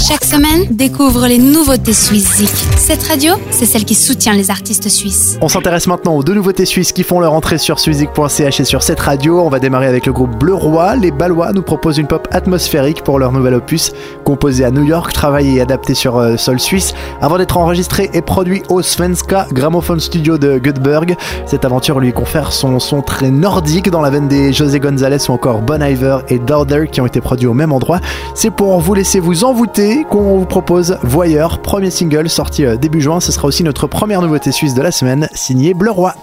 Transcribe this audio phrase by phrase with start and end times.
[0.00, 2.42] Chaque semaine, découvre les nouveautés suisses
[2.76, 5.38] Cette radio, c'est celle qui soutient les artistes suisses.
[5.42, 8.82] On s'intéresse maintenant aux deux nouveautés suisses qui font leur entrée sur suizik.ch et sur
[8.82, 9.42] cette radio.
[9.42, 10.96] On va démarrer avec le groupe Bleu Roi.
[10.96, 13.92] Les Balois nous proposent une pop atmosphérique pour leur nouvel opus,
[14.24, 18.22] composé à New York, travaillé et adapté sur euh, sol suisse, avant d'être enregistré et
[18.22, 21.14] produit au Svenska Gramophone Studio de Göteborg.
[21.44, 25.32] Cette aventure lui confère son son très nordique dans la veine des José González ou
[25.32, 28.00] encore Bon Iver et Daughter qui ont été produits au même endroit.
[28.34, 33.00] C'est pour vous laisser vous envoûter qu'on vous propose Voyeur, premier single sorti euh, début
[33.00, 33.20] juin.
[33.20, 36.14] Ce sera aussi notre première nouveauté suisse de la semaine, signé Bleu Roi.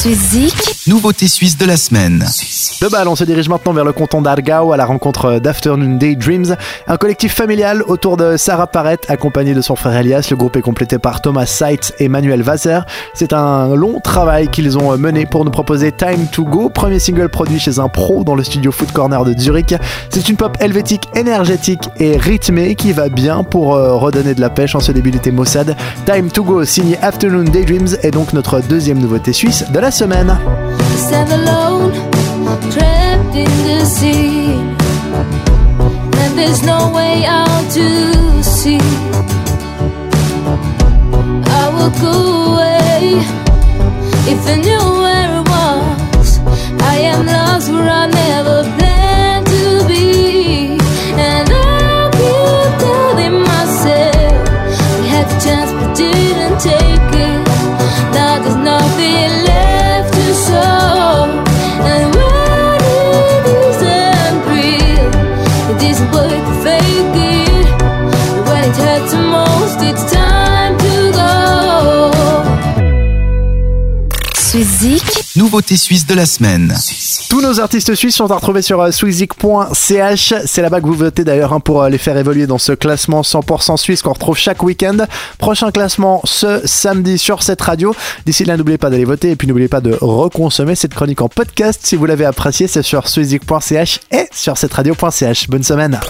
[0.00, 0.79] Suzy.
[0.90, 2.26] Nouveauté suisse de la semaine.
[2.80, 6.56] De balle, on se dirige maintenant vers le canton d'Argau à la rencontre d'Afternoon Daydreams,
[6.88, 10.26] un collectif familial autour de Sarah Parrett accompagnée de son frère Elias.
[10.32, 12.80] Le groupe est complété par Thomas Seitz et Manuel Wasser.
[13.14, 17.28] C'est un long travail qu'ils ont mené pour nous proposer Time to Go, premier single
[17.28, 19.76] produit chez un pro dans le studio Food Corner de Zurich.
[20.08, 24.50] C'est une pop helvétique énergétique et rythmée qui va bien pour euh, redonner de la
[24.50, 25.76] pêche en ce début Mossad.
[26.04, 30.36] Time to Go signé Afternoon Daydreams est donc notre deuxième nouveauté suisse de la semaine.
[31.06, 31.92] Stand alone,
[32.72, 34.54] trapped in the sea.
[36.22, 36.79] And there's no
[75.36, 76.74] Nouveauté suisse de la semaine.
[77.28, 80.34] Tous nos artistes suisses sont à retrouver sur euh, swizik.ch.
[80.44, 83.20] C'est là-bas que vous votez d'ailleurs hein, pour euh, les faire évoluer dans ce classement
[83.20, 84.96] 100% suisse qu'on retrouve chaque week-end.
[85.38, 87.94] Prochain classement ce samedi sur cette radio.
[88.26, 91.28] D'ici là, n'oubliez pas d'aller voter et puis n'oubliez pas de reconsommer cette chronique en
[91.28, 91.82] podcast.
[91.84, 95.48] Si vous l'avez apprécié, c'est sur swizik.ch et sur cette radio.ch.
[95.48, 96.00] Bonne semaine.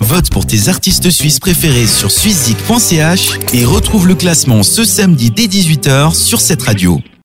[0.00, 5.44] Vote pour tes artistes suisses préférés sur suizik.ch et retrouve le classement ce samedi dès
[5.44, 7.02] 18h sur cette radio.